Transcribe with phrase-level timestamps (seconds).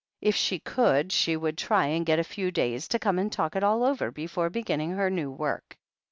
[0.19, 3.55] If she could, she would try and get a few days, to come and talk
[3.55, 5.77] it all over before beginning her new work.